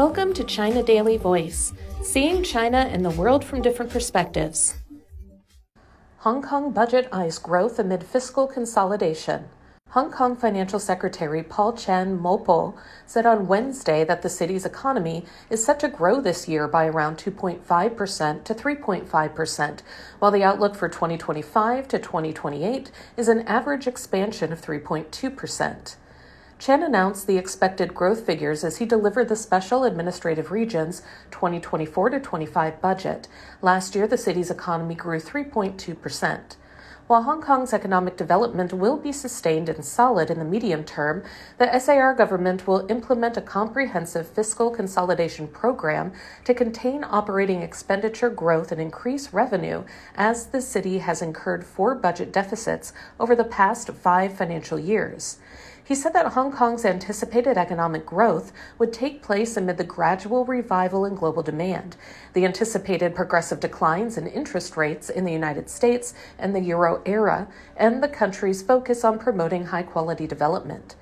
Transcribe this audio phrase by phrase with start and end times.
[0.00, 4.76] Welcome to China Daily Voice, seeing China and the world from different perspectives.
[6.20, 9.50] Hong Kong budget eyes growth amid fiscal consolidation.
[9.90, 12.72] Hong Kong Financial Secretary Paul Chan Mo-po
[13.04, 17.18] said on Wednesday that the city's economy is set to grow this year by around
[17.18, 19.80] 2.5% to 3.5%,
[20.18, 25.96] while the outlook for 2025 to 2028 is an average expansion of 3.2%.
[26.60, 32.20] Chan announced the expected growth figures as he delivered the Special Administrative Region's 2024 to
[32.20, 33.28] 25 budget.
[33.62, 36.56] Last year, the city's economy grew 3.2%.
[37.06, 41.24] While Hong Kong's economic development will be sustained and solid in the medium term,
[41.56, 46.12] the SAR government will implement a comprehensive fiscal consolidation program
[46.44, 49.82] to contain operating expenditure growth and increase revenue
[50.14, 55.38] as the city has incurred four budget deficits over the past five financial years.
[55.90, 61.04] He said that Hong Kong's anticipated economic growth would take place amid the gradual revival
[61.04, 61.96] in global demand,
[62.32, 67.48] the anticipated progressive declines in interest rates in the United States and the euro area,
[67.76, 70.94] and the country's focus on promoting high quality development.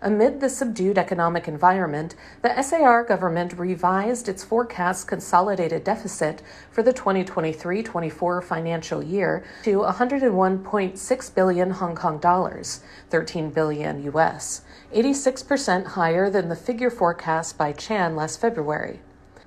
[0.00, 6.92] Amid the subdued economic environment, the SAR government revised its forecast consolidated deficit for the
[6.92, 14.62] 2023-24 financial year to 101.6 billion Hong Kong dollars, 13 billion US,
[14.94, 19.00] 86% higher than the figure forecast by Chan last February.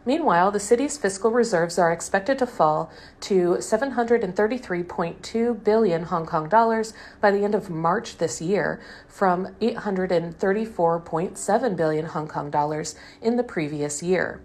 [0.04, 2.90] Meanwhile, the city's fiscal reserves are expected to fall
[3.22, 11.76] to 733.2 billion Hong Kong dollars by the end of March this year from 834.7
[11.76, 14.42] billion Hong Kong dollars in the previous year.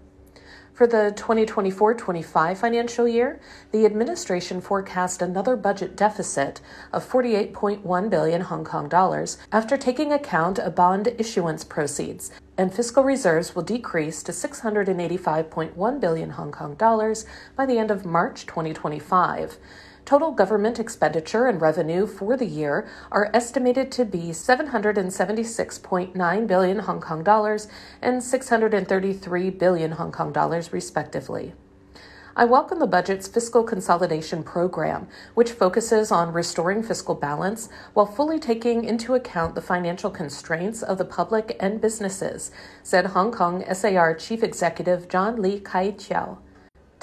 [0.73, 3.39] For the 2024 25 financial year,
[3.71, 6.61] the administration forecast another budget deficit
[6.93, 13.03] of 48.1 billion Hong Kong dollars after taking account of bond issuance proceeds, and fiscal
[13.03, 19.57] reserves will decrease to 685.1 billion Hong Kong dollars by the end of March 2025.
[20.05, 27.01] Total government expenditure and revenue for the year are estimated to be 776.9 billion Hong
[27.01, 27.67] Kong dollars
[28.01, 31.53] and 633 billion Hong Kong dollars, respectively.
[32.39, 38.39] I welcome the budget's fiscal consolidation program, which focuses on restoring fiscal balance while fully
[38.39, 42.51] taking into account the financial constraints of the public and businesses,
[42.83, 46.37] said Hong Kong SAR Chief Executive John Lee Ka-chiu.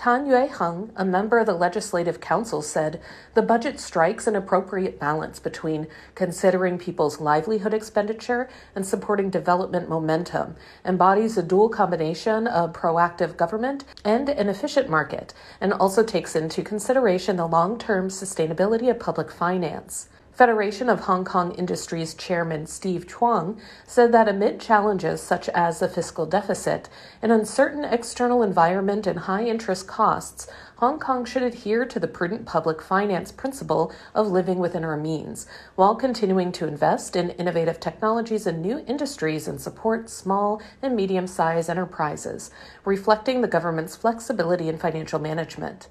[0.04, 3.00] Tan Yueheng, a member of the Legislative Council, said
[3.32, 10.56] the budget strikes an appropriate balance between considering people's livelihood expenditure and supporting development momentum,
[10.84, 16.62] embodies a dual combination of proactive government and an efficient market, and also takes into
[16.62, 20.10] consideration the long term sustainability of public finance.
[20.34, 23.56] Federation of Hong Kong Industries Chairman Steve Chuang
[23.86, 26.88] said that amid challenges such as the fiscal deficit,
[27.22, 32.46] an uncertain external environment, and high interest costs, Hong Kong should adhere to the prudent
[32.46, 35.46] public finance principle of living within our means,
[35.76, 41.28] while continuing to invest in innovative technologies and new industries and support small and medium
[41.28, 42.50] sized enterprises,
[42.84, 45.86] reflecting the government's flexibility in financial management.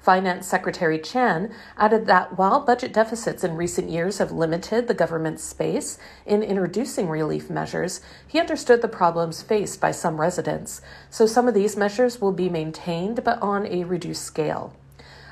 [0.00, 5.42] Finance Secretary Chan added that while budget deficits in recent years have limited the government's
[5.42, 11.48] space in introducing relief measures, he understood the problems faced by some residents, so some
[11.48, 14.72] of these measures will be maintained but on a reduced scale.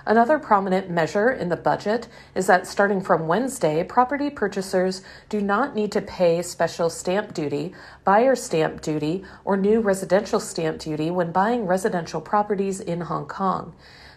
[0.08, 2.06] Another prominent measure in the budget
[2.36, 7.74] is that starting from Wednesday, property purchasers do not need to pay special stamp duty,
[8.04, 13.74] buyer stamp duty, or new residential stamp duty when buying residential properties in Hong Kong.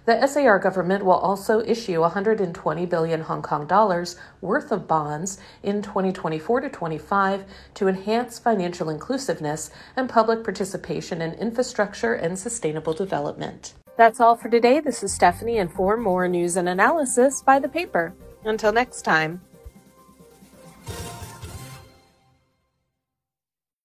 [0.10, 5.84] The SAR government will also issue 120 billion Hong Kong dollars worth of bonds in
[5.84, 7.44] 2024 to 25
[7.76, 13.76] to enhance financial inclusiveness and public participation in infrastructure and sustainable development.
[13.98, 14.80] That's all for today.
[14.80, 18.16] This is Stephanie, and for more news and analysis, buy the paper.
[18.44, 19.42] Until next time.